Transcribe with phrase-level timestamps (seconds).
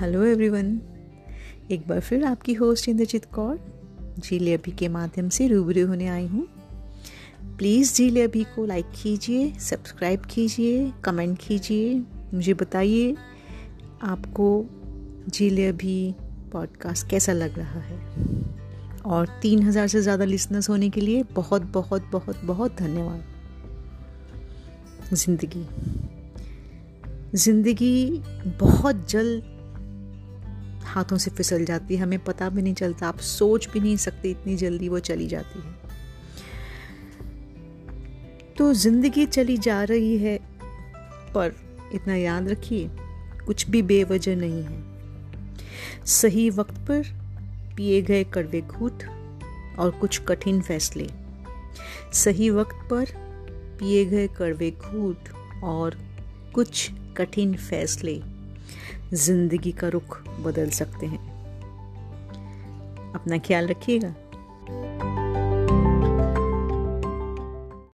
[0.00, 0.66] Hello everyone
[1.70, 3.58] एक बार फिर आपकी होस्ट इंद्रजीत कौर,
[4.18, 6.46] झीले अभी के माध्यम से रूबरू होने आई हूँ।
[7.58, 11.98] प्लीज़ झीले अभी को लाइक कीजिए सब्सक्राइब कीजिए कमेंट कीजिए,
[12.34, 13.14] मुझे बताइए
[14.02, 14.64] आपको
[15.28, 16.14] झीले अभी
[16.52, 17.98] पॉडकास्ट कैसा लग रहा है।
[19.06, 23.22] और तीन हज़ार से ज़्यादा लिसनर्स होने के लिए बहुत बहुत बहुत बहुत धन्यवाद।
[25.14, 25.66] ज़िंदगी।
[27.34, 28.22] ज़िंदगी
[28.60, 29.56] बहुत जल्द
[30.84, 34.30] हाथों से फिसल जाती है, हमें पता भी नहीं चलता, आप सोच भी नहीं सकते
[34.30, 35.76] इतनी जल्दी वो चली जाती है।
[38.58, 40.38] तो ज़िंदगी चली जा रही है,
[41.34, 41.54] पर
[41.94, 42.90] इतना याद रखिए,
[43.46, 44.86] कुछ भी बेवजह नहीं है।
[46.06, 47.02] सही वक्त पर
[47.76, 49.02] पिए गए कड़वे घूट
[49.78, 51.08] और कुछ कठिन फैसले।
[52.12, 53.06] सही वक्त पर
[53.78, 55.28] पिए गए कड़वे घूट
[55.64, 55.98] और
[56.54, 58.20] कुछ कठिन फैसले।
[59.14, 61.18] ज़िंदगी का रुख बदल सकते हैं।
[63.14, 64.14] अपना ख्याल रखिएगा।